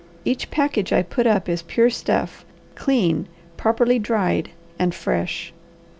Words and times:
Each 0.25 0.49
package 0.49 0.91
I 0.91 1.03
put 1.03 1.27
up 1.27 1.47
is 1.47 1.61
pure 1.61 1.91
stuff, 1.91 2.43
clean, 2.73 3.27
properly 3.55 3.99
dried, 3.99 4.49
and 4.79 4.95
fresh. 4.95 5.53